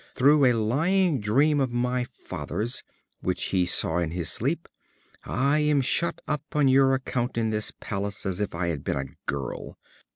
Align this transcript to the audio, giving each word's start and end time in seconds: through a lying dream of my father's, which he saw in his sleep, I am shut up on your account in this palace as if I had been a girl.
through 0.15 0.45
a 0.45 0.53
lying 0.57 1.19
dream 1.19 1.59
of 1.59 1.71
my 1.71 2.03
father's, 2.05 2.81
which 3.19 3.49
he 3.49 3.67
saw 3.67 3.99
in 3.99 4.09
his 4.09 4.31
sleep, 4.31 4.67
I 5.25 5.59
am 5.59 5.81
shut 5.81 6.21
up 6.27 6.41
on 6.53 6.67
your 6.67 6.95
account 6.95 7.37
in 7.37 7.51
this 7.51 7.71
palace 7.79 8.25
as 8.25 8.39
if 8.39 8.55
I 8.55 8.69
had 8.69 8.83
been 8.83 8.97
a 8.97 9.15
girl. 9.27 9.77